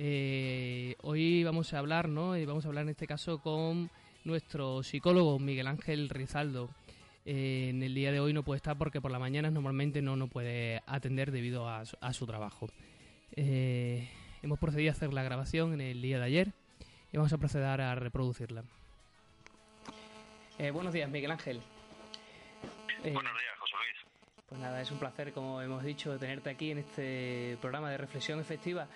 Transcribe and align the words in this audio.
Eh, 0.00 0.94
hoy 1.02 1.42
vamos 1.42 1.74
a 1.74 1.80
hablar, 1.80 2.08
¿no? 2.08 2.36
Eh, 2.36 2.46
vamos 2.46 2.64
a 2.64 2.68
hablar 2.68 2.82
en 2.82 2.90
este 2.90 3.08
caso 3.08 3.40
con 3.40 3.90
nuestro 4.22 4.84
psicólogo 4.84 5.40
Miguel 5.40 5.66
Ángel 5.66 6.08
Rizaldo. 6.08 6.70
Eh, 7.26 7.70
en 7.70 7.82
el 7.82 7.94
día 7.94 8.12
de 8.12 8.20
hoy 8.20 8.32
no 8.32 8.44
puede 8.44 8.58
estar 8.58 8.78
porque 8.78 9.00
por 9.00 9.10
la 9.10 9.18
mañana 9.18 9.50
normalmente 9.50 10.00
no 10.00 10.14
nos 10.14 10.30
puede 10.30 10.82
atender 10.86 11.32
debido 11.32 11.68
a, 11.68 11.84
su 11.84 12.26
trabajo. 12.26 12.68
Eh, 13.34 14.08
hemos 14.40 14.60
procedido 14.60 14.90
a 14.90 14.92
hacer 14.92 15.12
la 15.12 15.24
grabación 15.24 15.72
en 15.74 15.80
el 15.80 16.00
día 16.00 16.18
de 16.18 16.24
ayer 16.24 16.52
y 17.12 17.16
vamos 17.16 17.32
a 17.32 17.38
proceder 17.38 17.80
a 17.80 17.94
reproducirla. 17.96 18.62
buenos 20.72 20.92
días, 20.92 21.10
Miguel 21.10 21.32
Ángel. 21.32 21.60
buenos 23.02 23.22
días, 23.22 23.58
José 23.58 23.74
Luis. 23.74 24.46
Pues 24.48 24.60
nada, 24.60 24.80
es 24.80 24.90
un 24.92 24.98
placer, 24.98 25.32
como 25.32 25.60
hemos 25.60 25.82
dicho, 25.82 26.16
tenerte 26.18 26.50
aquí 26.50 26.70
en 26.70 26.78
este 26.78 27.58
programa 27.60 27.90
de 27.90 27.98
reflexión 27.98 28.38
efectiva 28.38 28.86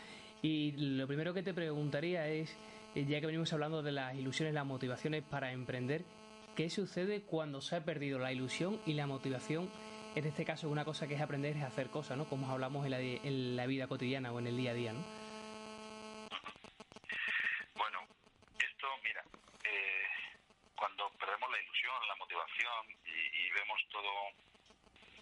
y 0.43 0.73
lo 0.73 1.07
primero 1.07 1.33
que 1.33 1.45
te 1.45 1.55
preguntaría 1.55 2.27
es, 2.27 2.59
eh, 2.97 3.05
ya 3.05 3.21
que 3.21 3.27
venimos 3.27 3.53
hablando 3.53 3.81
de 3.81 3.93
las 3.93 4.17
ilusiones, 4.17 4.53
las 4.53 4.67
motivaciones 4.67 5.23
para 5.23 5.53
emprender, 5.53 6.05
¿qué 6.57 6.69
sucede 6.69 7.23
cuando 7.23 7.61
se 7.61 7.77
ha 7.77 7.85
perdido 7.85 8.19
la 8.19 8.33
ilusión 8.33 8.81
y 8.85 8.95
la 8.95 9.07
motivación? 9.07 9.71
En 10.17 10.27
este 10.27 10.45
caso, 10.45 10.69
una 10.69 10.85
cosa 10.85 11.07
que 11.07 11.15
es 11.15 11.21
aprender 11.21 11.57
es 11.57 11.63
hacer 11.63 11.91
cosas, 11.91 12.19
¿no? 12.19 12.29
Como 12.29 12.51
hablamos 12.51 12.85
en 12.85 13.57
la, 13.57 13.67
vida 13.67 13.87
cotidiana 13.87 14.33
o 14.33 14.41
en 14.41 14.49
el 14.49 14.57
día 14.57 14.73
a 14.73 14.75
día, 14.75 14.93
¿no? 14.93 15.05
Bueno, 17.77 18.01
esto, 18.59 18.89
mira, 19.05 19.23
eh, 19.63 20.03
cuando 20.75 21.09
perdemos 21.21 21.53
la 21.53 21.63
ilusión, 21.63 21.95
la 22.09 22.17
motivación 22.17 22.91
y, 23.07 23.51
vemos 23.53 23.81
todo 23.93 24.11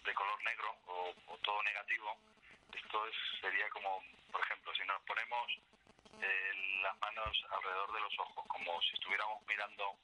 de 0.03 0.13
color 0.15 0.43
negro 0.43 0.75
o 0.87 1.37
todo 1.43 1.61
negativo, 1.63 2.17
esto 2.73 3.07
es, 3.07 3.15
sería 3.39 3.69
como, 3.69 4.01
si 4.81 4.87
nos 4.87 5.01
ponemos 5.03 5.47
eh, 6.21 6.53
las 6.81 6.97
manos 6.99 7.45
alrededor 7.51 7.93
de 7.93 7.99
los 8.01 8.19
ojos, 8.19 8.45
como 8.47 8.81
si 8.81 8.93
estuviéramos 8.93 9.45
mirando 9.45 9.95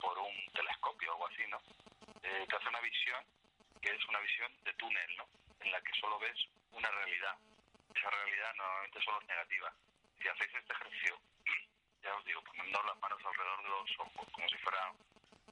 por 0.00 0.16
un 0.18 0.52
telescopio 0.52 1.10
o 1.10 1.14
algo 1.14 1.26
así, 1.26 1.42
¿no? 1.48 1.58
Eh, 2.22 2.46
te 2.48 2.56
hace 2.56 2.68
una 2.68 2.80
visión 2.80 3.24
que 3.82 3.90
es 3.90 4.04
una 4.06 4.20
visión 4.20 4.52
de 4.62 4.72
túnel, 4.74 5.16
¿no? 5.16 5.26
En 5.60 5.72
la 5.72 5.80
que 5.82 5.92
solo 5.98 6.18
ves 6.20 6.38
una 6.70 6.88
realidad. 6.90 7.36
Esa 7.94 8.10
realidad 8.10 8.54
normalmente 8.54 9.02
solo 9.02 9.20
es 9.20 9.26
negativa. 9.26 9.72
Si 10.22 10.28
hacéis 10.28 10.54
este 10.54 10.72
ejercicio, 10.72 11.18
ya 12.02 12.14
os 12.14 12.24
digo, 12.24 12.42
poniendo 12.44 12.82
las 12.84 12.98
manos 12.98 13.18
alrededor 13.24 13.62
de 13.62 13.68
los 13.68 13.98
ojos, 13.98 14.28
como 14.30 14.48
si 14.48 14.58
fuera 14.58 14.92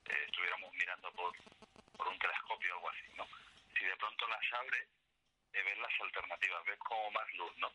eh, 0.06 0.22
estuviéramos 0.26 0.72
mirando 0.74 1.10
por, 1.12 1.34
por 1.96 2.06
un 2.06 2.18
telescopio 2.18 2.74
o 2.74 2.76
algo 2.76 2.90
así, 2.90 3.08
¿no? 3.16 3.26
Si 3.76 3.84
de 3.84 3.96
pronto 3.96 4.28
las 4.28 4.52
abre 4.52 4.86
de 5.50 5.62
ver 5.62 5.78
las 5.78 6.00
alternativas, 6.00 6.64
ver 6.64 6.78
como 6.78 7.10
más 7.10 7.34
luz, 7.34 7.56
¿no? 7.58 7.72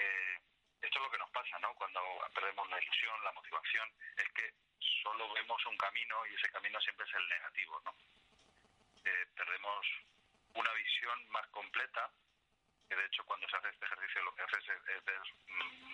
Eh, 0.00 0.40
esto 0.80 0.98
es 0.98 1.04
lo 1.04 1.10
que 1.10 1.18
nos 1.18 1.30
pasa, 1.30 1.58
¿no? 1.58 1.74
Cuando 1.74 2.00
perdemos 2.34 2.68
la 2.70 2.80
ilusión, 2.80 3.22
la 3.22 3.32
motivación, 3.32 3.92
es 4.16 4.28
que 4.32 4.54
solo 5.02 5.32
vemos 5.34 5.64
un 5.66 5.76
camino 5.76 6.26
y 6.26 6.34
ese 6.34 6.50
camino 6.50 6.80
siempre 6.80 7.06
es 7.06 7.14
el 7.14 7.28
negativo, 7.28 7.80
¿no? 7.84 7.94
Eh, 9.04 9.26
perdemos 9.36 9.86
una 10.54 10.72
visión 10.72 11.28
más 11.30 11.46
completa, 11.48 12.10
que 12.88 12.96
de 12.96 13.06
hecho 13.06 13.24
cuando 13.24 13.48
se 13.48 13.56
hace 13.56 13.68
este 13.68 13.84
ejercicio 13.84 14.22
lo 14.22 14.34
que 14.34 14.42
hace 14.42 14.56
es, 14.58 15.04
ver 15.04 15.20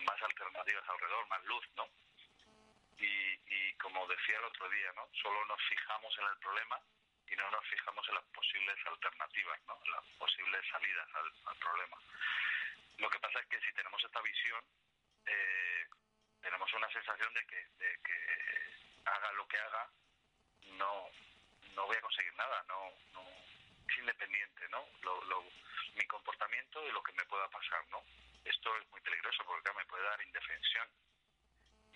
más 0.06 0.22
alternativas 0.22 0.88
alrededor, 0.88 1.26
más 1.28 1.44
luz, 1.44 1.64
¿no? 1.74 1.88
Y, 2.98 3.72
como 3.74 4.06
decía 4.08 4.38
el 4.38 4.44
otro 4.44 4.68
día, 4.70 4.90
¿no? 4.94 5.08
Solo 5.22 5.44
nos 5.46 5.62
fijamos 5.68 6.12
en 6.18 6.26
el 6.26 6.38
problema 6.38 6.80
y 7.28 7.36
no 7.36 7.50
nos 7.50 7.64
fijamos 7.66 8.08
en 8.08 8.14
las 8.14 8.24
posibles 8.24 8.76
alternativas, 8.86 9.60
¿no? 9.66 9.78
las 9.92 10.04
posibles 10.18 10.64
salidas 10.70 11.08
al, 11.14 11.56
problema. 11.58 11.96
Lo 12.98 13.10
que 13.10 13.18
pasa 13.18 13.40
es 13.40 13.46
que 13.46 13.60
si 13.60 13.72
tenemos 13.74 14.02
esta 14.02 14.20
visión, 14.22 14.64
eh, 15.26 15.84
tenemos 16.40 16.72
una 16.72 16.90
sensación 16.90 17.32
de 17.34 17.46
que, 17.46 17.56
de 17.56 17.98
que 18.02 19.00
haga 19.04 19.32
lo 19.32 19.46
que 19.48 19.58
haga, 19.58 19.90
no, 20.78 21.10
no 21.74 21.86
voy 21.86 21.96
a 21.96 22.00
conseguir 22.00 22.34
nada, 22.34 22.64
no, 22.68 22.90
no 23.12 23.22
es 23.88 23.98
independiente, 23.98 24.68
¿no? 24.70 24.86
Lo, 25.02 25.44
mi 25.94 26.06
comportamiento 26.06 26.82
de 26.82 26.92
lo 26.92 27.02
que 27.02 27.12
me 27.12 27.24
pueda 27.24 27.48
pasar, 27.48 27.84
¿no? 27.90 28.02
Esto 28.44 28.76
es 28.76 28.88
muy 28.90 29.00
peligroso 29.00 29.44
porque 29.44 29.72
me 29.72 29.84
puede 29.86 30.04
dar 30.04 30.20
indefensión. 30.22 30.88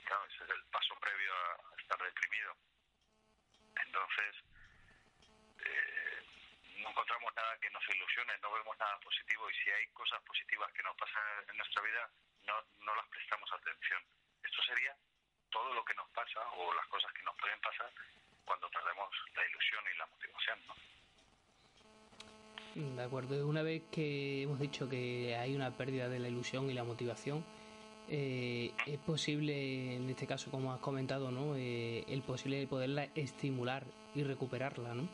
claro, 0.04 0.24
ese 0.26 0.44
es 0.44 0.50
el 0.50 0.64
paso 0.66 0.94
previo 0.98 1.32
a 1.34 1.80
estar 1.80 1.98
deprimido. 2.02 2.56
Entonces, 3.86 4.36
eh, 5.64 5.99
no 6.80 6.90
encontramos 6.90 7.34
nada 7.36 7.58
que 7.60 7.70
nos 7.70 7.82
ilusione, 7.88 8.32
no 8.42 8.52
vemos 8.52 8.76
nada 8.78 8.98
positivo 9.00 9.48
y 9.50 9.54
si 9.54 9.70
hay 9.70 9.86
cosas 9.92 10.20
positivas 10.22 10.72
que 10.72 10.82
nos 10.82 10.96
pasan 10.96 11.22
en 11.48 11.56
nuestra 11.56 11.82
vida, 11.82 12.10
no, 12.46 12.54
no 12.80 12.94
las 12.94 13.06
prestamos 13.08 13.48
atención. 13.52 14.02
Esto 14.42 14.62
sería 14.62 14.96
todo 15.50 15.74
lo 15.74 15.84
que 15.84 15.94
nos 15.94 16.08
pasa 16.10 16.40
o 16.56 16.72
las 16.74 16.86
cosas 16.88 17.12
que 17.12 17.22
nos 17.22 17.36
pueden 17.36 17.60
pasar 17.60 17.90
cuando 18.44 18.68
perdemos 18.70 19.08
la 19.36 19.46
ilusión 19.46 19.84
y 19.92 19.98
la 19.98 20.06
motivación. 20.06 20.58
¿no? 20.66 20.74
De 22.96 23.02
acuerdo, 23.02 23.46
una 23.46 23.62
vez 23.62 23.82
que 23.90 24.42
hemos 24.42 24.58
dicho 24.58 24.88
que 24.88 25.36
hay 25.36 25.54
una 25.54 25.76
pérdida 25.76 26.08
de 26.08 26.18
la 26.18 26.28
ilusión 26.28 26.70
y 26.70 26.74
la 26.74 26.84
motivación, 26.84 27.44
eh, 28.08 28.72
es 28.86 28.98
posible, 28.98 29.96
en 29.96 30.08
este 30.08 30.26
caso, 30.26 30.50
como 30.50 30.72
has 30.72 30.80
comentado, 30.80 31.30
¿no? 31.30 31.54
Eh, 31.56 32.04
el 32.08 32.22
posible 32.22 32.66
poderla 32.66 33.08
estimular 33.14 33.84
y 34.14 34.24
recuperarla, 34.24 34.94
¿no? 34.94 35.08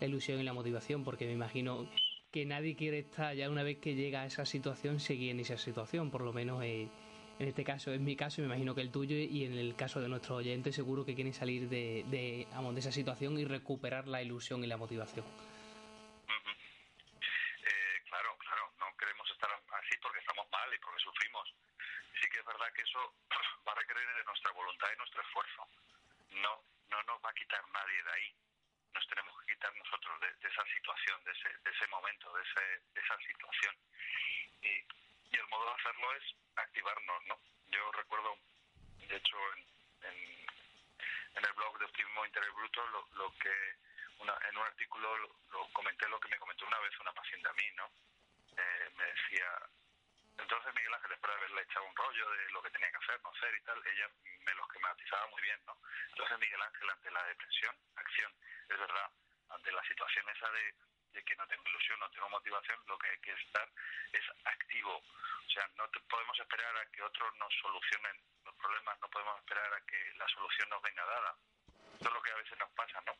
La 0.00 0.06
ilusión 0.06 0.40
y 0.40 0.44
la 0.44 0.52
motivación, 0.52 1.04
porque 1.04 1.26
me 1.26 1.32
imagino 1.32 1.86
que 2.32 2.46
nadie 2.46 2.74
quiere 2.74 3.00
estar 3.00 3.34
ya 3.34 3.50
una 3.50 3.62
vez 3.62 3.78
que 3.78 3.94
llega 3.94 4.22
a 4.22 4.26
esa 4.26 4.46
situación, 4.46 4.98
seguir 5.00 5.30
en 5.30 5.40
esa 5.40 5.58
situación, 5.58 6.10
por 6.10 6.22
lo 6.22 6.32
menos 6.32 6.62
eh, 6.62 6.88
en 7.38 7.48
este 7.48 7.64
caso 7.64 7.92
es 7.92 8.00
mi 8.00 8.16
caso 8.16 8.40
y 8.40 8.42
me 8.42 8.48
imagino 8.48 8.74
que 8.74 8.80
el 8.80 8.90
tuyo 8.90 9.16
y 9.16 9.44
en 9.44 9.58
el 9.58 9.76
caso 9.76 10.00
de 10.00 10.08
nuestros 10.08 10.38
oyentes 10.38 10.74
seguro 10.74 11.04
que 11.04 11.14
quieren 11.14 11.34
salir 11.34 11.68
de, 11.68 12.04
de, 12.08 12.46
de 12.46 12.80
esa 12.80 12.92
situación 12.92 13.38
y 13.38 13.44
recuperar 13.44 14.06
la 14.08 14.22
ilusión 14.22 14.64
y 14.64 14.66
la 14.66 14.76
motivación. 14.76 15.26
Eh, 16.28 18.02
claro, 18.08 18.36
claro, 18.38 18.72
no 18.78 18.86
queremos 18.96 19.30
estar 19.30 19.50
así 19.50 19.96
porque 20.02 20.20
estamos 20.20 20.46
mal 20.50 20.72
y 20.74 20.78
porque 20.78 21.00
sufrimos. 21.00 21.54
Sí 22.20 22.28
que 22.30 22.38
es 22.38 22.44
verdad 22.46 22.72
que 22.74 22.82
eso 22.82 22.98
va 23.66 23.72
a 23.72 23.74
requerir 23.74 24.06
de 24.16 24.24
nuestra 24.24 24.52
voluntad 24.52 24.88
y 24.94 24.98
nuestro 24.98 25.22
esfuerzo. 25.22 25.66
No, 26.30 26.62
no 26.90 27.02
nos 27.04 27.18
va 27.24 27.30
a 27.30 27.34
quitar 27.34 27.60
nadie 27.72 28.02
de 28.04 28.12
ahí 28.12 28.34
nos 28.94 29.06
tenemos 29.08 29.40
que 29.40 29.52
quitar 29.54 29.74
nosotros 29.76 30.20
de, 30.20 30.48
esa 30.48 30.64
situación, 30.66 31.24
de 31.24 31.32
ese, 31.32 31.48
de 31.58 31.70
ese 31.70 31.86
momento, 31.88 32.32
de, 32.32 32.42
ese, 32.42 32.82
de 32.94 33.00
esa 33.00 33.16
situación. 33.18 33.76
Y, 34.62 34.84
el 35.30 35.46
modo 35.48 35.64
de 35.66 35.80
hacerlo 35.80 36.14
es 36.16 36.24
activarnos, 36.56 37.26
¿no? 37.26 37.40
Yo 37.68 37.92
recuerdo, 37.92 38.36
de 38.98 39.16
hecho, 39.16 39.36
en, 40.02 40.46
en, 41.36 41.44
el 41.44 41.52
blog 41.52 41.78
de 41.78 41.84
Optimismo 41.84 42.26
Interior 42.26 42.52
Bruto, 42.52 42.86
lo, 42.88 43.08
lo 43.12 43.32
que 43.38 43.54
una, 44.18 44.36
en 44.50 44.56
un 44.58 44.64
artículo 44.64 45.16
lo, 45.18 45.68
comenté 45.72 46.08
lo 46.08 46.20
que 46.20 46.28
me 46.28 46.38
comentó 46.38 46.66
una 46.66 46.80
vez 46.80 46.98
una 47.00 47.12
paciente 47.12 47.48
a 47.48 47.52
mí, 47.52 47.70
¿no? 47.74 47.90
Eh, 48.56 48.90
me 48.96 49.04
decía, 49.04 49.46
entonces 50.36 50.74
Miguel 50.74 50.94
Ángel, 50.94 51.10
después 51.10 51.32
de 51.32 51.38
haberle 51.38 51.62
echado 51.62 51.86
un 51.86 51.96
rollo 51.96 52.30
de 52.30 52.50
lo 52.50 52.62
que 52.62 52.70
tenía 52.70 52.90
que 52.90 52.96
hacer, 52.98 53.20
no 53.22 53.30
hacer 53.30 53.54
y 53.54 53.62
tal, 53.62 53.86
ella 53.86 54.10
me 54.50 54.56
lo 54.56 54.66
esquematizaba 54.66 55.26
muy 55.28 55.42
bien, 55.42 55.60
¿no? 55.66 55.76
Entonces 56.08 56.38
Miguel 56.38 56.62
Ángel, 56.62 56.90
ante 56.90 57.10
la 57.10 57.24
depresión, 57.24 57.76
acción, 57.94 58.34
es 58.68 58.78
verdad, 58.78 59.10
ante 59.50 59.72
la 59.72 59.82
situación 59.84 60.28
esa 60.28 60.50
de, 60.50 60.74
que 61.24 61.36
no 61.36 61.46
tengo 61.46 61.62
ilusión, 61.68 62.00
no 62.00 62.10
tengo 62.10 62.28
motivación, 62.30 62.80
lo 62.86 62.98
que 62.98 63.10
hay 63.10 63.18
que 63.20 63.32
estar 63.32 63.68
es 64.12 64.24
activo. 64.44 64.96
O 64.96 65.50
sea, 65.50 65.68
no 65.76 65.88
podemos 66.08 66.38
esperar 66.38 66.76
a 66.76 66.86
que 66.90 67.02
otros 67.02 67.34
nos 67.36 67.52
solucionen 67.60 68.16
los 68.44 68.54
problemas, 68.56 68.98
no 69.00 69.08
podemos 69.08 69.38
esperar 69.38 69.72
a 69.74 69.80
que 69.86 70.14
la 70.14 70.26
solución 70.28 70.68
nos 70.70 70.82
venga 70.82 71.04
dada. 71.04 71.36
Esto 71.94 72.08
es 72.08 72.14
lo 72.14 72.22
que 72.22 72.32
a 72.32 72.36
veces 72.36 72.58
nos 72.58 72.70
pasa, 72.72 73.00
¿no? 73.02 73.14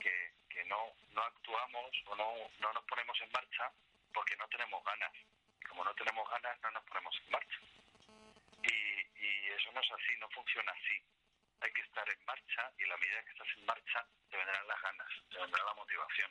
Que, 0.00 0.34
que 0.48 0.64
no, 0.64 0.94
no 1.10 1.22
actuamos 1.22 1.90
o 2.06 2.16
no, 2.16 2.34
no 2.58 2.72
nos 2.72 2.84
ponemos 2.84 3.20
en 3.20 3.30
marcha 3.32 3.70
porque 4.12 4.36
no 4.36 4.48
tenemos 4.48 4.82
ganas. 4.84 5.12
Como 5.68 5.84
no 5.84 5.94
tenemos 5.94 6.28
ganas, 6.30 6.60
no 6.62 6.70
nos 6.70 6.84
ponemos 6.84 7.14
en 7.20 7.30
marcha. 7.30 7.58
Y, 8.64 9.24
y 9.24 9.48
eso 9.50 9.72
no 9.72 9.80
es 9.80 9.90
así, 9.92 10.16
no 10.18 10.28
funciona 10.30 10.72
así 10.72 11.02
hay 11.64 11.72
que 11.72 11.82
estar 11.82 12.08
en 12.08 12.24
marcha 12.26 12.70
y 12.78 12.82
en 12.82 12.88
la 12.90 12.96
medida 12.98 13.24
que 13.24 13.32
estás 13.32 13.48
en 13.56 13.64
marcha 13.64 14.06
te 14.28 14.36
vendrán 14.36 14.66
las 14.68 14.82
ganas, 14.82 15.08
te 15.30 15.38
vendrá 15.38 15.64
la 15.64 15.74
motivación. 15.74 16.30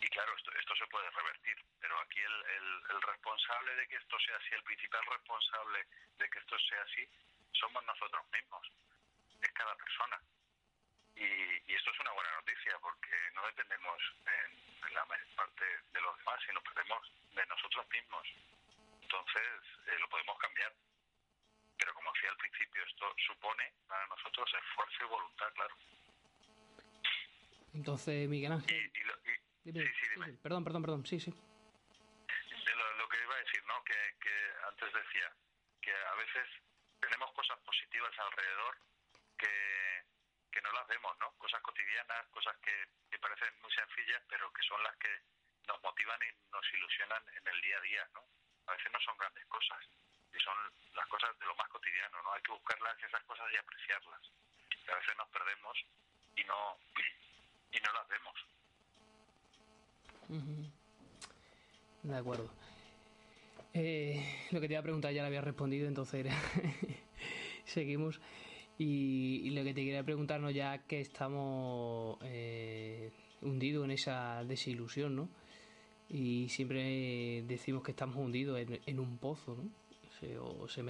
Y 0.00 0.08
claro, 0.08 0.36
esto, 0.36 0.52
esto 0.52 0.76
se 0.76 0.86
puede 0.88 1.10
revertir, 1.10 1.56
pero 1.80 1.98
aquí 2.00 2.20
el, 2.20 2.44
el, 2.90 3.02
responsable 3.02 3.74
de 3.76 3.88
que 3.88 3.96
esto 3.96 4.18
sea 4.20 4.36
así, 4.36 4.54
el 4.54 4.62
principal 4.64 5.06
responsable 5.06 5.86
de 6.18 6.28
que 6.28 6.38
esto 6.38 6.58
sea 6.58 6.82
así, 6.82 7.08
somos 7.52 7.82
nosotros 7.84 8.22
mismos, 8.32 8.70
es 9.40 9.52
cada 9.52 9.74
persona. 9.76 10.20
Y, 11.16 11.24
y 11.24 11.74
esto 11.74 11.90
es 11.90 12.00
una 12.00 12.12
buena 12.12 12.32
noticia 12.32 12.78
porque 12.80 13.16
no 13.32 13.46
dependemos 13.46 14.02
en, 14.26 14.92
la 14.92 15.04
mayor 15.06 15.26
parte 15.34 15.64
de 15.92 16.00
los 16.02 16.16
demás, 16.18 16.40
sino 16.46 16.60
dependemos 16.60 17.10
de 17.34 17.46
nosotros 17.46 17.88
mismos. 17.88 18.28
Entonces 19.14 19.62
eh, 19.86 19.98
lo 20.00 20.08
podemos 20.08 20.36
cambiar. 20.38 20.74
Pero 21.78 21.94
como 21.94 22.12
decía 22.12 22.30
al 22.30 22.36
principio, 22.36 22.82
esto 22.84 23.14
supone 23.26 23.72
para 23.86 24.06
nosotros 24.08 24.50
esfuerzo 24.54 25.04
y 25.04 25.06
voluntad, 25.06 25.52
claro. 25.54 25.76
Entonces, 27.74 28.28
Miguel 28.28 28.52
Ángel. 28.52 28.92
sí, 28.92 29.02
sí, 29.62 29.72
dime. 29.72 30.32
Perdón, 30.42 30.64
perdón, 30.64 30.82
perdón. 30.82 31.06
Sí, 31.06 31.20
sí. 31.20 31.30
Lo, 31.30 32.92
lo, 32.94 33.08
que 33.08 33.22
iba 33.22 33.34
a 33.34 33.38
decir, 33.38 33.64
¿no? 33.66 33.84
Que, 33.84 34.16
que 34.20 34.34
antes 34.68 34.92
decía 34.92 35.32
que 35.80 35.92
a 35.92 36.14
veces 36.14 36.48
tenemos 37.00 37.32
cosas 37.32 37.58
positivas 37.60 38.18
alrededor 38.18 38.78
que, 39.38 40.04
que 40.50 40.62
no 40.62 40.72
las 40.72 40.86
vemos, 40.88 41.16
¿no? 41.18 41.32
Cosas 41.38 41.60
cotidianas, 41.62 42.26
cosas 42.30 42.56
que, 42.58 42.88
que 43.10 43.18
parecen 43.18 43.60
muy 43.60 43.70
sencillas, 43.72 44.22
pero 44.28 44.52
que 44.52 44.62
son 44.62 44.82
las 44.82 44.96
que 44.96 45.10
nos 45.68 45.82
motivan 45.82 46.20
y 46.22 46.50
nos 46.50 46.72
ilusionan 46.72 47.22
en 47.28 47.48
el 47.48 47.60
día 47.60 47.78
a 47.78 47.80
día, 47.80 48.08
¿no? 48.14 48.24
A 48.66 48.72
veces 48.72 48.92
no 48.92 49.00
son 49.00 49.16
grandes 49.18 49.44
cosas, 49.46 49.78
y 50.34 50.40
son 50.40 50.54
las 50.94 51.06
cosas 51.08 51.38
de 51.38 51.46
lo 51.46 51.54
más 51.56 51.68
cotidiano, 51.68 52.22
¿no? 52.22 52.32
Hay 52.32 52.42
que 52.42 52.52
buscarlas 52.52 52.96
esas 53.02 53.22
cosas 53.24 53.46
y 53.52 53.56
apreciarlas. 53.56 54.20
a 54.88 54.94
veces 54.96 55.16
nos 55.16 55.28
perdemos 55.28 55.76
y 56.36 56.44
no 56.44 56.76
y 57.72 57.78
no 57.80 57.92
las 57.92 58.08
vemos. 58.08 58.34
De 62.02 62.16
acuerdo. 62.16 62.50
Eh, 63.72 64.46
lo 64.52 64.60
que 64.60 64.68
te 64.68 64.74
iba 64.74 64.80
a 64.80 64.84
preguntar 64.84 65.12
ya 65.12 65.22
lo 65.22 65.26
había 65.26 65.40
respondido, 65.40 65.88
entonces 65.88 66.26
seguimos. 67.64 68.20
Y, 68.78 69.50
lo 69.50 69.62
que 69.62 69.74
te 69.74 69.84
quería 69.84 70.02
preguntarnos 70.02 70.52
ya 70.52 70.78
que 70.86 71.00
estamos 71.00 72.18
eh, 72.22 73.12
hundidos 73.40 73.84
en 73.84 73.92
esa 73.92 74.42
desilusión, 74.44 75.14
¿no? 75.16 75.28
Y 76.08 76.48
siempre 76.48 77.42
decimos 77.46 77.82
que 77.82 77.90
estamos 77.90 78.16
hundidos 78.16 78.60
en, 78.86 79.00
un 79.00 79.18
pozo, 79.18 79.56
¿no? 79.56 79.68
Se, 80.20 80.38
o 80.38 80.68
se 80.68 80.82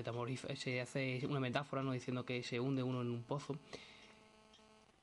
se 0.57 0.81
hace 0.81 1.27
una 1.27 1.41
metáfora, 1.41 1.83
¿no? 1.83 1.93
Diciendo 1.93 2.25
que 2.25 2.43
se 2.43 2.61
hunde 2.61 2.83
uno 2.83 3.01
en 3.01 3.11
un 3.11 3.23
pozo. 3.23 3.59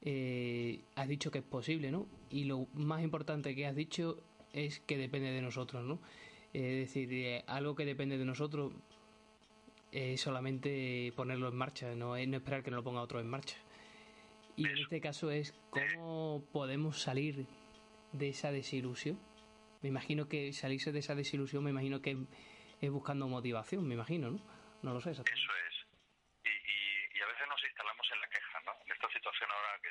Eh, 0.04 0.82
has 0.96 1.08
dicho 1.08 1.32
que 1.32 1.40
es 1.40 1.44
posible, 1.44 1.92
¿no? 1.92 2.08
Y 2.30 2.46
lo 2.46 2.68
más 2.74 3.04
importante 3.04 3.56
que 3.56 3.68
has 3.68 3.76
dicho 3.76 4.18
es 4.54 4.80
que 4.80 4.98
depende 4.98 5.32
de 5.32 5.42
nosotros, 5.42 5.84
¿no? 5.84 6.00
Es 6.54 6.88
decir, 6.88 7.14
eh, 7.14 7.44
algo 7.48 7.76
que 7.76 7.86
depende 7.86 8.18
de 8.18 8.26
nosotros 8.26 8.74
es 9.92 10.22
solamente 10.22 11.14
ponerlo 11.16 11.48
en 11.50 11.56
marcha, 11.56 11.96
no 11.96 12.16
es 12.16 12.28
no 12.28 12.38
esperar 12.38 12.64
que 12.64 12.72
nos 12.72 12.80
lo 12.80 12.84
ponga 12.84 13.02
otro 13.02 13.20
en 13.20 13.28
marcha. 13.28 13.58
Y 14.56 14.66
en 14.66 14.78
este 14.78 15.02
caso 15.02 15.32
es 15.32 15.54
cómo 15.70 16.44
podemos 16.52 17.02
salir 17.02 17.46
de 18.12 18.30
esa 18.30 18.52
desilusión. 18.52 19.18
Me 19.82 19.90
imagino 19.90 20.28
que 20.28 20.54
salirse 20.54 20.92
de 20.92 21.00
esa 21.00 21.16
desilusión, 21.16 21.64
me 21.64 21.72
imagino 21.72 22.02
que 22.02 22.18
es 22.82 22.90
buscando 22.90 23.28
motivación, 23.28 23.88
me 23.88 23.96
imagino, 23.96 24.32
¿no? 24.32 24.40
No 24.82 24.94
lo 24.94 25.02
sé 25.02 25.12
exactamente. 25.12 25.42
Eso 25.42 25.56
es. 25.68 25.86
Y, 26.46 27.18
y 27.18 27.22
a 27.22 27.28
veces 27.28 27.48
nos 27.48 27.64
instalamos 27.64 28.08
en 28.12 28.22
la 28.22 28.30
queja, 28.30 28.60
¿no? 28.66 28.74
En 28.86 28.92
esta 28.92 29.10
situación 29.10 29.50
ahora 29.52 29.80
que 29.82 29.90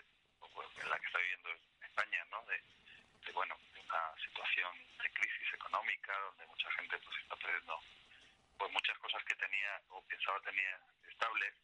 en 0.82 0.90
la 0.90 0.98
que 0.98 1.06
está 1.06 1.18
viviendo 1.18 1.50
España, 1.82 2.24
¿no? 2.30 2.44
De, 2.46 3.32
bueno, 3.32 3.56
de 3.72 3.80
una 3.80 4.14
situación 4.18 4.72
de 4.98 5.10
crisis 5.12 5.54
económica 5.54 6.18
donde 6.18 6.46
mucha 6.46 6.70
gente 6.72 6.98
pues 6.98 7.16
está 7.22 7.36
perdiendo 7.36 7.78
pues 8.58 8.72
muchas 8.72 8.98
cosas 8.98 9.22
que 9.24 9.34
tenía 9.36 9.80
o 9.88 10.02
pensaba 10.02 10.40
tenía 10.40 10.78
estables, 11.08 11.54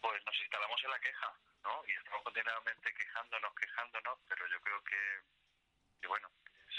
pues 0.00 0.24
nos 0.24 0.40
instalamos 0.40 0.84
en 0.84 0.90
la 0.90 1.00
queja, 1.00 1.32
¿no? 1.62 1.82
Y 1.88 1.92
estamos 1.92 2.22
continuamente 2.22 2.94
quejándonos, 2.94 3.54
quejándonos, 3.54 4.18
pero 4.28 4.46
yo 4.46 4.60
creo 4.60 4.84
que, 4.84 5.00
que 6.00 6.06
bueno, 6.06 6.28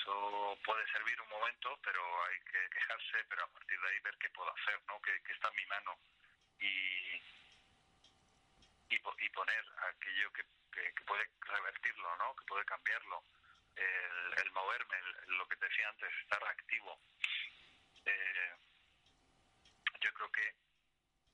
eso 0.05 0.57
puede 0.63 0.85
servir 0.91 1.19
un 1.19 1.29
momento, 1.29 1.79
pero 1.83 2.01
hay 2.25 2.39
que 2.41 2.69
quejarse, 2.69 3.25
pero 3.27 3.43
a 3.43 3.47
partir 3.47 3.79
de 3.79 3.87
ahí 3.87 3.99
ver 4.01 4.15
qué 4.19 4.29
puedo 4.29 4.53
hacer, 4.53 4.79
¿no? 4.87 5.01
Que, 5.01 5.15
está 5.33 5.49
en 5.49 5.55
mi 5.55 5.65
mano 5.65 5.99
y, 6.59 7.21
y, 8.89 9.29
poner 9.29 9.65
aquello 9.89 10.31
que, 10.31 10.43
que, 10.71 11.03
puede 11.05 11.27
revertirlo, 11.41 12.15
¿no? 12.17 12.35
Que 12.35 12.45
puede 12.45 12.65
cambiarlo. 12.65 13.23
El, 13.75 14.45
el 14.45 14.51
moverme, 14.51 14.95
lo 15.27 15.47
que 15.47 15.57
te 15.57 15.67
decía 15.67 15.89
antes, 15.89 16.13
estar 16.21 16.43
activo. 16.45 17.01
Eh, 18.05 18.55
yo 19.99 20.13
creo 20.13 20.31
que, 20.31 20.55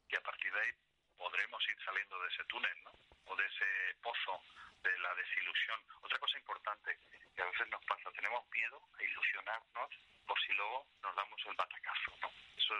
que 0.07 0.18
a 0.18 0.21
partir 0.21 0.51
de 0.51 0.62
ahí 0.62 0.71
podremos 1.18 1.62
ir 1.68 1.83
saliendo 1.83 2.19
de 2.19 2.29
ese 2.29 2.44
túnel, 2.45 2.83
¿no? 2.83 3.10
De 3.36 3.45
ese 3.45 3.95
pozo 4.01 4.44
de 4.83 5.00
la 5.00 5.16
desilusión. 5.16 5.80
Otra 6.01 6.19
cosa 6.19 6.38
importante 6.38 7.00
que 7.36 7.42
a 7.42 7.45
veces 7.45 7.68
nos 7.69 7.83
pasa, 7.86 8.12
tenemos 8.12 8.48
miedo 8.50 8.81
a 9.00 9.04
ilusionarnos 9.04 9.89
por 10.28 10.39
si 10.42 10.54
luego 10.54 10.88
nos 11.01 11.16
damos 11.16 11.39
el 11.45 11.56
batacazo, 11.56 12.12
¿no? 12.22 12.31
Eso 12.57 12.75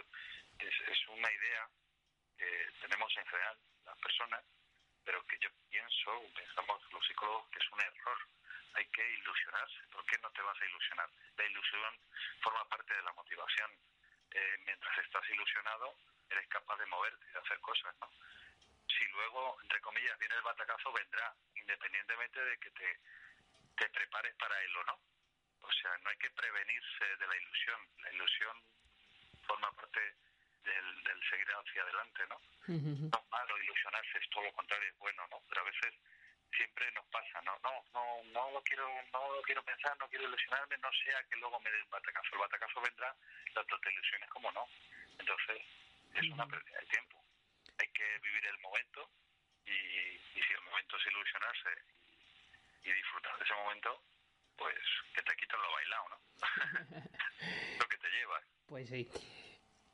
es, 0.59 0.75
es 0.88 1.07
una 1.07 1.31
idea 1.31 1.69
que 2.38 2.69
tenemos 2.81 3.15
en 3.18 3.25
general 3.27 3.57
las 3.86 3.98
personas 4.00 4.44
pero 5.03 5.25
que 5.25 5.38
yo 5.39 5.50
pienso, 5.69 6.24
pensamos 6.36 6.81
los 6.92 7.06
psicólogos, 7.06 7.50
que 7.50 7.59
es 7.59 7.71
un 7.71 7.81
error. 7.81 8.18
Hay 8.74 8.86
que 8.88 9.13
ilusionarse. 9.13 9.80
¿Por 9.92 10.06
qué 10.06 10.18
no 10.19 10.31
te 10.31 10.42
vas 10.42 10.59
a 10.62 10.65
ilusionar? 10.65 11.09
La 11.38 11.45
ilusión 11.45 12.00
forma 12.42 12.63
parte 12.69 12.94
de 12.94 13.01
la 13.01 13.13
motivación. 13.13 13.71
Eh, 14.31 14.57
mientras 14.65 14.98
estás 15.00 15.30
ilusionado, 15.30 15.95
eres 16.30 16.48
capaz 16.48 16.77
de 16.77 16.86
moverte, 16.86 17.25
de 17.25 17.39
hacer 17.39 17.59
cosas, 17.59 17.94
¿no? 18.00 18.09
Si 19.01 19.07
luego, 19.07 19.57
entre 19.63 19.81
comillas, 19.81 20.15
viene 20.19 20.36
el 20.36 20.44
batacazo, 20.44 20.94
vendrá, 20.94 21.33
independientemente 21.56 22.39
de 22.39 22.57
que 22.59 22.69
te, 22.69 23.00
te 23.75 23.89
prepares 23.89 24.36
para 24.36 24.62
él 24.62 24.77
o 24.77 24.83
no. 24.83 25.00
O 25.62 25.71
sea, 25.74 25.98
no 26.03 26.09
hay 26.12 26.18
que 26.18 26.30
prevenirse 26.30 27.06
de 27.18 27.25
la 27.25 27.36
ilusión. 27.36 27.81
La 27.98 28.12
ilusión 28.13 28.62
forma 29.48 29.71
parte 29.71 30.00
del, 30.63 31.03
del 31.03 31.30
seguir 31.31 31.48
hacia 31.50 31.81
adelante, 31.81 32.27
¿no? 32.30 32.42
No 32.68 33.18
es 33.18 33.31
malo 33.31 33.57
ilusionarse, 33.57 34.19
es 34.19 34.30
todo 34.30 34.44
lo 34.44 34.53
contrario, 34.53 34.88
es 34.88 34.98
bueno, 35.00 35.27
¿no? 35.31 35.42
Pero 35.50 35.62
a 35.62 35.65
veces 35.65 35.95
siempre 36.56 36.92
nos 36.92 37.06
pasa, 37.07 37.42
¿no? 37.42 37.57
No, 37.63 37.83
no, 37.94 38.24
no 38.25 38.51
lo 38.51 38.62
quiero, 38.62 38.88
no 39.12 39.33
lo 39.33 39.42
quiero 39.42 39.63
pensar, 39.63 39.98
no 39.98 40.07
quiero 40.09 40.25
ilusionarme, 40.25 40.77
no 40.77 40.94
sea 40.94 41.24
que 41.24 41.38
luego 41.38 41.59
me 41.62 41.71
dé 41.71 41.77
el 41.77 41.86
batacazo. 41.86 42.36
El 42.36 42.42
batacazo 42.42 42.81
vendrá, 42.81 43.15
la 43.56 43.62
otra 43.62 43.80
te 43.80 43.94
ilusiones 43.94 44.30
como 44.30 44.51
no. 44.51 44.68
Entonces, 45.18 45.65
es 46.13 46.30
una 46.30 46.46
pérdida 46.46 46.79
de 46.81 46.86
tiempo. 46.86 47.20
Que 48.01 48.20
vivir 48.24 48.46
el 48.48 48.58
momento 48.60 49.12
y, 49.63 49.70
y 49.70 50.41
si 50.41 50.53
el 50.53 50.62
momento 50.65 50.98
es 50.98 51.05
ilusionarse 51.05 51.70
y, 52.84 52.91
disfrutar 52.91 53.38
de 53.38 53.43
ese 53.43 53.53
momento, 53.53 54.01
pues 54.58 54.75
que 55.13 55.22
te 55.22 55.36
quito 55.36 55.55
lo 55.58 55.72
bailado, 55.72 56.10
¿no? 56.10 56.17
lo 57.79 57.88
que 57.88 57.98
te 57.98 58.10
lleva. 58.10 58.41
Pues 58.65 58.89
sí. 58.89 59.08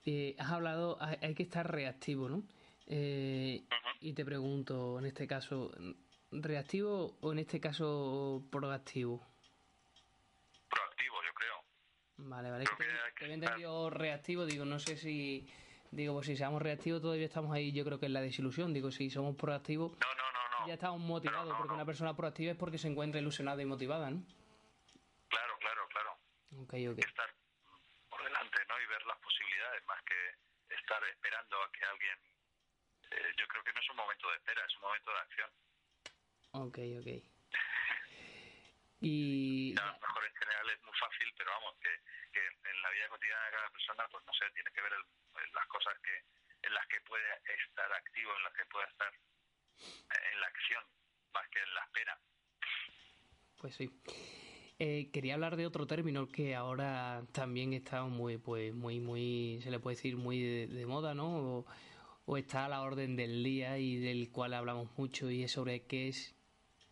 Eh, 0.06 0.36
has 0.40 0.52
hablado, 0.52 0.98
hay 1.02 1.36
que 1.36 1.44
estar 1.44 1.70
reactivo, 1.70 2.30
¿no? 2.30 2.44
Eh, 2.86 3.66
y 4.00 4.14
te 4.14 4.24
pregunto, 4.24 5.00
en 5.00 5.06
este 5.06 5.28
caso, 5.28 5.76
¿reactivo 6.32 7.18
o 7.20 7.34
en 7.34 7.40
este 7.40 7.60
caso 7.60 8.42
proactivo? 8.50 9.28
Proactivo, 10.70 11.24
yo 11.24 11.34
creo. 11.34 11.64
Vale, 12.18 12.52
vale. 12.52 12.64
Creo 12.64 13.16
que, 13.16 13.34
entendido 13.34 13.90
reactivo, 13.90 14.46
digo, 14.46 14.64
no 14.64 14.80
sé 14.80 14.96
si. 14.96 15.52
Digo, 15.92 16.14
pues 16.14 16.28
si 16.28 16.36
seamos 16.36 16.62
reactivos 16.62 17.02
todavía 17.02 17.26
estamos 17.26 17.54
ahí, 17.54 17.72
yo 17.72 17.84
creo 17.86 18.00
que 18.00 18.08
en 18.08 18.14
la 18.14 18.22
desilusión. 18.22 18.74
Digo, 18.74 18.92
si 18.92 19.10
somos 19.10 19.36
proactivos, 19.36 19.92
no, 19.94 19.98
no, 19.98 20.32
no, 20.32 20.60
no. 20.60 20.68
ya 20.68 20.74
estamos 20.74 21.00
motivados, 21.00 21.56
porque 21.58 21.74
una 21.74 21.86
persona 21.86 22.16
proactiva 22.16 22.52
es 22.52 22.58
porque 22.58 22.78
se 22.78 22.88
encuentra 22.88 23.20
ilusionada 23.22 23.62
y 23.62 23.66
motivada, 23.66 24.10
¿no? 24.12 24.24
Claro, 25.30 25.58
claro, 25.60 25.88
claro. 25.90 26.18
Okay, 26.64 26.88
okay. 26.88 27.04
Estar 27.04 27.30
por 28.10 28.24
delante, 28.24 28.58
¿no? 28.68 28.82
Y 28.82 28.86
ver 28.88 29.06
las 29.06 29.18
posibilidades, 29.20 29.86
más 29.88 30.02
que 30.04 30.76
estar 30.76 31.04
esperando 31.04 31.62
a 31.62 31.72
que 31.72 31.86
alguien 31.86 32.18
eh, 33.12 33.34
yo 33.38 33.48
creo 33.48 33.64
que 33.64 33.74
no 33.74 33.80
es 33.80 33.90
un 33.90 33.98
momento 33.98 34.30
de 34.30 34.36
espera, 34.36 34.62
es 34.66 34.76
un 34.76 34.82
momento 34.82 35.12
de 35.12 35.20
acción. 35.20 35.50
Ok, 36.52 36.78
ok. 37.00 37.10
y... 39.02 39.47
a 39.84 39.92
lo 39.92 40.00
mejor 40.00 40.26
en 40.26 40.36
general 40.36 40.70
es 40.70 40.82
muy 40.84 40.94
fácil, 40.98 41.34
pero 41.38 41.52
vamos, 41.52 41.76
que, 41.82 41.94
en 42.38 42.82
la 42.82 42.90
vida 42.92 43.10
cotidiana 43.10 43.46
de 43.46 43.52
cada 43.52 43.70
persona, 43.70 44.08
pues 44.12 44.26
no 44.26 44.34
sé, 44.34 44.46
tiene 44.52 44.72
que 44.72 44.82
ver 44.82 44.94
las 45.54 45.68
cosas 45.68 45.98
que 46.00 46.24
en 46.64 46.74
las 46.74 46.88
que 46.88 47.02
puede 47.02 47.24
estar 47.46 47.92
activo, 47.94 48.36
en 48.36 48.44
las 48.44 48.54
que 48.54 48.66
puede 48.66 48.88
estar 48.88 49.14
en 49.14 50.40
la 50.40 50.48
acción, 50.48 50.84
más 51.34 51.48
que 51.50 51.60
en 51.60 51.74
la 51.74 51.82
espera. 51.84 52.20
Pues 53.60 53.76
sí. 53.76 53.90
Eh, 54.80 55.10
quería 55.12 55.36
hablar 55.36 55.56
de 55.56 55.66
otro 55.66 55.88
término 55.88 56.28
que 56.28 56.56
ahora 56.56 57.24
también 57.34 57.74
está 57.74 58.04
muy, 58.04 58.38
pues, 58.38 58.74
muy, 58.74 59.00
muy, 59.00 59.60
se 59.64 59.72
le 59.72 59.80
puede 59.80 59.96
decir 59.96 60.18
muy 60.18 60.68
de, 60.68 60.86
moda, 60.86 61.14
¿no? 61.14 61.66
o 62.30 62.38
está 62.38 62.66
a 62.66 62.70
la 62.70 62.82
orden 62.82 63.16
del 63.16 63.42
día 63.42 63.78
y 63.78 63.98
del 63.98 64.30
cual 64.32 64.54
hablamos 64.54 64.92
mucho 64.98 65.32
y 65.32 65.44
es 65.44 65.52
sobre 65.54 65.88
qué 65.88 66.10
es 66.10 66.38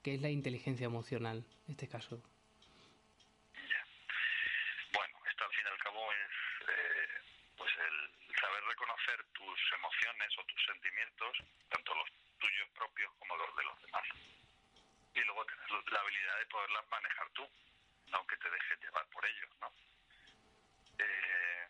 qué 0.05 0.13
es 0.13 0.21
la 0.21 0.29
inteligencia 0.29 0.85
emocional 0.85 1.43
en 1.65 1.71
este 1.71 1.89
caso. 1.89 2.21
reconocer 8.67 9.23
tus 9.33 9.59
emociones 9.77 10.29
o 10.37 10.43
tanto 11.69 11.95
los 11.95 12.09
tuyos 12.39 12.69
propios 12.69 13.11
como 13.19 13.35
los 13.37 13.55
de 13.55 13.63
los 13.63 13.81
demás. 13.81 14.07
Y 15.13 15.19
luego 15.21 15.45
tener 15.45 15.91
la 15.91 15.99
habilidad 15.99 16.39
de 16.39 16.45
poderlas 16.47 16.87
manejar 16.89 17.29
tú, 17.31 17.49
no 18.07 18.27
que 18.27 18.37
te 18.37 18.49
dejes 18.49 18.79
llevar 18.81 19.05
por 19.07 19.25
ellos, 19.25 19.49
¿no? 19.61 19.71
Eh, 20.99 21.67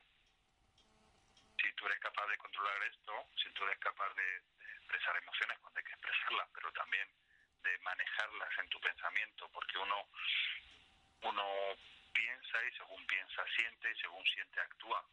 si 1.61 1.71
tú 1.73 1.85
eres 1.85 1.99
capaz 1.99 2.27
de 2.27 2.37
controlar 2.37 2.83
esto, 2.83 3.27
si 3.35 3.49
tú 3.51 3.63
eres 3.65 3.79
capaz 3.79 4.13
de, 4.15 4.41
expresar 4.75 5.17
emociones 5.17 5.57
cuando 5.59 5.79
hay 5.79 5.85
que 5.85 5.93
expresarlas, 5.93 6.47
pero 6.53 6.71
también 6.73 7.09
de 7.63 7.77
manejarlas 7.79 8.59
en 8.59 8.69
tu 8.69 8.79
pensamiento, 8.79 9.49
porque 9.49 9.77
uno, 9.79 10.07
uno 11.21 11.45
piensa 12.13 12.63
y 12.65 12.71
según 12.77 13.05
piensa 13.07 13.43
siente 13.55 13.91
y 13.91 13.95
según 13.95 14.23
siente 14.25 14.59
actúa. 14.61 15.03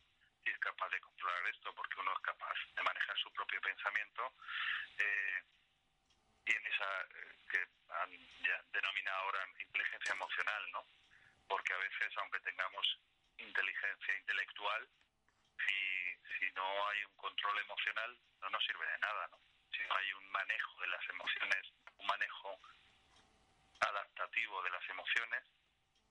Si 0.44 0.50
es 0.50 0.58
capaz 0.58 0.88
de 0.90 1.00
controlar 1.00 1.46
esto, 1.46 1.74
porque 1.74 2.00
uno 2.00 2.12
es 2.12 2.20
capaz 2.20 2.54
de 2.74 2.82
manejar 2.82 3.16
su 3.18 3.32
propio 3.32 3.60
pensamiento, 3.60 4.32
eh, 4.98 5.42
tiene 6.44 6.68
esa 6.68 7.00
eh, 7.02 7.36
que 7.50 7.68
han 7.90 8.10
ya 8.42 8.62
denominado 8.72 9.18
ahora 9.18 9.46
inteligencia 9.58 10.12
emocional, 10.12 10.72
¿no? 10.72 10.86
Porque 11.46 11.72
a 11.72 11.78
veces, 11.78 12.12
aunque 12.18 12.40
tengamos 12.40 12.98
inteligencia 13.38 14.16
intelectual, 14.16 14.88
si, 15.66 16.38
si 16.38 16.52
no 16.52 16.88
hay 16.88 17.04
un 17.04 17.16
control 17.16 17.58
emocional, 17.58 18.18
no 18.40 18.50
nos 18.50 18.64
sirve 18.64 18.86
de 18.86 18.98
nada, 18.98 19.28
¿no? 19.28 19.38
Si 19.70 19.82
no 19.86 19.96
hay 19.96 20.12
un 20.14 20.30
manejo 20.30 20.80
de 20.80 20.86
las 20.88 21.08
emociones, 21.08 21.72
un 21.98 22.06
manejo 22.06 22.60
adaptativo 23.80 24.62
de 24.62 24.70
las 24.70 24.88
emociones, 24.88 25.44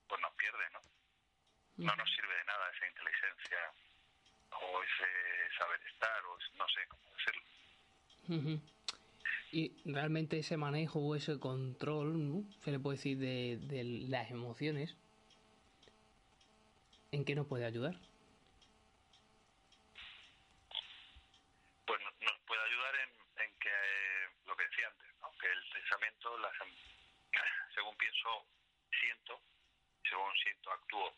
pues 0.08 0.22
nos 0.22 0.34
pierde, 0.36 0.70
¿no? 0.72 0.82
No 1.78 1.96
nos 1.96 2.10
sirve 2.12 2.36
de 2.36 2.44
nada 2.46 2.70
esa 2.72 2.88
inteligencia 2.88 3.74
o 4.52 4.84
ese 4.84 5.58
saber 5.58 5.80
estar, 5.92 6.26
o 6.26 6.38
no 6.58 6.68
sé 6.70 6.88
cómo 6.88 7.04
decirlo. 7.18 8.62
Y 9.52 9.74
realmente 9.84 10.40
ese 10.40 10.56
manejo 10.56 11.00
o 11.00 11.16
ese 11.16 11.40
control, 11.40 12.30
¿no? 12.30 12.44
se 12.62 12.72
le 12.72 12.80
puede 12.80 12.98
decir, 12.98 13.18
de, 13.18 13.58
de 13.58 13.84
las 14.08 14.32
emociones, 14.32 14.96
¿en 17.12 17.26
qué 17.26 17.36
nos 17.36 17.48
puede 17.48 17.66
ayudar? 17.66 17.96
Pues 21.86 22.00
nos 22.22 22.40
puede 22.48 22.62
ayudar 22.64 22.96
en, 22.96 23.44
en 23.44 23.60
que, 23.60 23.70
eh, 23.70 24.30
lo 24.48 24.56
que 24.56 24.64
decía 24.64 24.88
antes, 24.88 25.08
¿no? 25.20 25.30
que 25.38 25.52
el 25.52 25.64
pensamiento, 25.74 26.38
las, 26.40 26.54
em, 26.62 26.74
según 27.76 27.98
pienso, 27.98 28.46
siento, 29.00 29.42
según 30.08 30.34
siento, 30.42 30.72
actúo. 30.72 31.14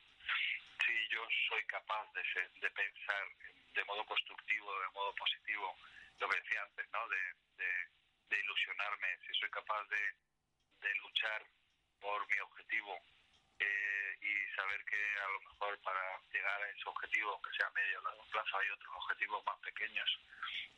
Si 0.94 1.08
yo 1.10 1.26
soy 1.50 1.66
capaz 1.66 2.06
de, 2.14 2.22
de 2.62 2.70
pensar 2.70 3.26
de 3.74 3.84
modo 3.86 4.06
constructivo, 4.06 4.80
de 4.80 4.90
modo 4.90 5.16
positivo, 5.16 5.76
lo 6.20 6.30
que 6.30 6.40
decía 6.40 6.62
antes, 6.62 6.88
¿no? 6.92 7.08
de, 7.08 7.34
de, 7.58 7.88
de 8.30 8.40
ilusionarme, 8.40 9.18
si 9.26 9.34
soy 9.34 9.50
capaz 9.50 9.84
de, 9.90 10.14
de 10.82 10.96
luchar 10.98 11.44
por 12.00 12.30
mi 12.30 12.40
objetivo 12.42 13.02
eh, 13.58 14.18
y 14.22 14.56
saber 14.56 14.86
que 14.86 15.02
a 15.18 15.28
lo 15.30 15.40
mejor 15.40 15.82
para 15.82 16.22
llegar 16.32 16.62
a 16.62 16.70
ese 16.70 16.84
objetivo, 16.86 17.32
aunque 17.32 17.58
sea 17.58 17.72
medio 17.72 18.00
o 18.00 18.04
largo 18.04 18.26
plazo, 18.30 18.58
hay 18.60 18.70
otros 18.70 18.94
objetivos 18.94 19.44
más 19.46 19.58
pequeños, 19.62 20.20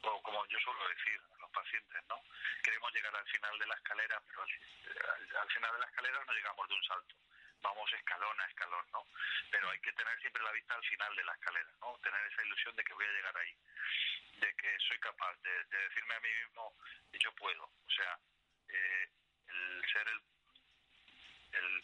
o 0.01 0.21
como 0.21 0.45
yo 0.47 0.59
suelo 0.59 0.87
decir 0.87 1.19
a 1.35 1.37
los 1.39 1.51
pacientes, 1.51 2.03
¿no? 2.07 2.23
Queremos 2.63 2.93
llegar 2.93 3.13
al 3.17 3.27
final 3.27 3.59
de 3.59 3.67
la 3.67 3.75
escalera, 3.75 4.21
pero 4.27 4.43
al, 4.43 5.49
final 5.49 5.73
de 5.73 5.79
la 5.79 5.85
escalera 5.87 6.23
no 6.23 6.33
llegamos 6.33 6.69
de 6.69 6.75
un 6.75 6.83
salto, 6.85 7.15
vamos 7.61 7.91
escalón 7.93 8.39
a 8.41 8.45
escalón, 8.45 8.85
¿no? 8.91 9.03
Pero 9.51 9.69
hay 9.69 9.79
que 9.79 9.93
tener 9.93 10.19
siempre 10.19 10.43
la 10.43 10.51
vista 10.51 10.75
al 10.75 10.83
final 10.83 11.15
de 11.15 11.23
la 11.23 11.33
escalera, 11.33 11.69
¿no? 11.81 11.97
Tener 11.99 12.25
esa 12.25 12.43
ilusión 12.43 12.75
de 12.75 12.83
que 12.83 12.93
voy 12.93 13.05
a 13.05 13.11
llegar 13.11 13.37
ahí, 13.37 13.55
de 14.39 14.53
que 14.55 14.79
soy 14.79 14.99
capaz 14.99 15.35
de, 15.41 15.63
decirme 15.65 16.15
a 16.15 16.19
mí 16.19 16.29
mismo, 16.29 16.73
yo 17.13 17.31
puedo, 17.33 17.63
o 17.63 17.91
sea, 17.91 18.19
eh, 18.69 19.09
el 19.47 19.85
ser 19.91 20.07
el, 21.51 21.83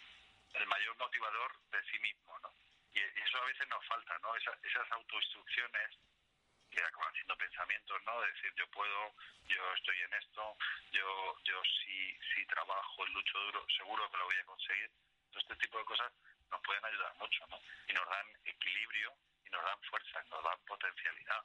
el 0.54 0.68
mayor 0.68 0.98
motivador 0.98 1.52
de 1.72 1.84
sí 1.86 2.00
mismo, 2.00 2.38
¿no? 2.40 2.54
Y, 2.94 3.00
eso 3.00 3.38
a 3.38 3.46
veces 3.46 3.68
nos 3.70 3.86
falta, 3.86 4.18
¿no? 4.20 4.36
esas 4.36 4.92
autoinstrucciones 4.92 5.98
que 6.70 6.84
acaban 6.84 7.14
siendo 7.14 7.38
pensamientos, 7.38 8.02
¿no? 8.04 8.22
De 8.22 8.32
decir, 8.32 8.54
yo 8.56 8.68
puedo, 8.68 9.14
yo 9.46 9.74
estoy 9.74 10.02
en 10.02 10.14
esto, 10.14 10.58
yo 10.92 11.38
yo 11.44 11.62
sí, 11.64 12.18
sí 12.34 12.46
trabajo, 12.46 13.06
lucho 13.08 13.40
duro, 13.40 13.66
seguro 13.76 14.10
que 14.10 14.18
lo 14.18 14.26
voy 14.26 14.38
a 14.38 14.46
conseguir. 14.46 14.90
Todo 15.32 15.40
este 15.40 15.56
tipo 15.56 15.78
de 15.80 15.86
cosas 15.86 16.12
nos 16.50 16.62
pueden 16.62 16.84
ayudar 16.86 17.16
mucho, 17.20 17.48
¿no? 17.50 17.58
Y 17.88 17.94
nos 17.94 18.06
dan 18.08 18.28
equilibrio 18.46 19.14
y 19.46 19.50
nos 19.50 19.64
dan 19.64 19.80
fuerza, 19.90 20.24
nos 20.30 20.44
dan 20.44 20.60
potencialidad. 20.68 21.42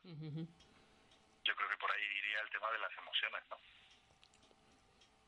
Yo 1.45 1.55
creo 1.55 1.69
que 1.69 1.77
por 1.77 1.91
ahí 1.91 2.03
iría 2.03 2.41
el 2.41 2.51
tema 2.51 2.71
de 2.73 2.79
las 2.79 2.93
emociones, 2.99 3.43
¿no? 3.51 3.57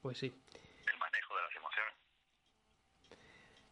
Pues 0.02 0.18
sí. 0.18 0.34
El 0.86 0.98
manejo 0.98 1.36
de 1.36 1.42
las 1.42 1.56
emociones. 1.56 1.94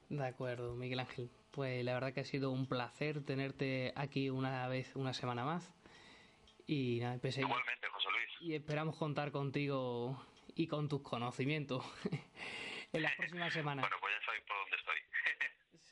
De 0.09 0.27
acuerdo, 0.27 0.75
Miguel 0.75 1.01
Ángel. 1.01 1.31
Pues 1.51 1.85
la 1.85 1.95
verdad 1.95 2.13
que 2.13 2.21
ha 2.21 2.25
sido 2.25 2.51
un 2.51 2.69
placer 2.69 3.25
tenerte 3.25 3.93
aquí 3.97 4.31
una 4.31 4.69
vez, 4.69 4.95
una 4.95 5.13
semana 5.13 5.45
más. 5.45 5.73
Y 6.67 7.01
nada, 7.01 7.15
Igualmente, 7.23 7.89
José 7.89 8.09
Luis. 8.11 8.43
Y 8.43 8.55
esperamos 8.55 8.97
contar 8.97 9.33
contigo 9.33 10.21
y 10.55 10.67
con 10.67 10.89
tus 10.89 11.03
conocimientos 11.03 11.85
en 12.93 13.03
las 13.03 13.15
próximas 13.17 13.53
semanas. 13.53 13.83
bueno, 13.85 13.97
pues 14.01 14.15
ya 14.19 14.27
sabéis 14.27 14.45
por 14.45 14.57
dónde 14.57 14.77
estoy. 14.77 14.99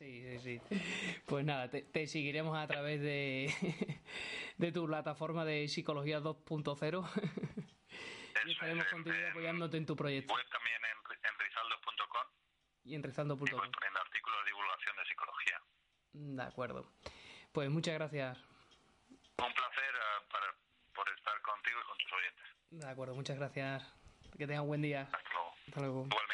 Sí, 0.04 0.38
sí, 0.38 0.60
sí. 0.68 1.22
Pues 1.26 1.44
nada, 1.44 1.68
te, 1.70 2.06
seguiremos 2.06 2.56
a 2.56 2.66
través 2.66 3.00
de, 3.00 3.52
de 4.58 4.72
tu 4.72 4.86
plataforma 4.86 5.44
de 5.44 5.68
Psicología 5.68 6.20
2.0 6.20 7.08
y 8.46 8.52
estaremos 8.52 8.86
contigo 8.86 9.16
apoyándote 9.30 9.76
en 9.76 9.86
tu 9.86 9.96
proyecto. 9.96 10.34
Web 10.34 10.46
también 10.50 10.76
en, 10.84 11.30
en 11.30 11.38
rizaldo.com 11.38 12.26
y 12.84 12.94
en 12.94 13.02
rezando.com. 13.02 13.46
poniendo 13.48 14.00
artículos 14.00 14.38
de 14.44 14.50
divulgación 14.50 14.96
de 14.96 15.04
psicología. 15.06 15.62
De 16.12 16.42
acuerdo. 16.42 16.92
Pues 17.52 17.70
muchas 17.70 17.94
gracias. 17.94 18.38
Un 18.38 19.52
placer 19.54 19.94
uh, 19.94 20.28
para, 20.30 20.46
por 20.94 21.08
estar 21.08 21.40
contigo 21.40 21.78
y 21.82 21.86
con 21.86 21.98
tus 21.98 22.12
oyentes. 22.12 22.44
De 22.70 22.88
acuerdo, 22.88 23.14
muchas 23.14 23.38
gracias. 23.38 23.82
Que 24.36 24.46
tengas 24.46 24.62
un 24.62 24.68
buen 24.68 24.82
día. 24.82 25.02
Hasta 25.02 25.18
luego. 25.30 25.54
Hasta 25.66 25.80
luego. 25.80 26.06
Igualmente. 26.06 26.33